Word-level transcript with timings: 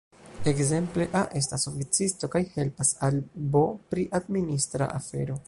Ekzemple, 0.51 1.05
A 1.19 1.21
estas 1.41 1.65
oficisto 1.73 2.31
kaj 2.37 2.41
helpas 2.57 2.93
al 3.09 3.21
B 3.57 3.63
pri 3.93 4.09
administra 4.23 4.91
afero. 5.03 5.39